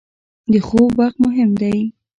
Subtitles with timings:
[0.51, 1.77] •د خوب وخت مهم دی.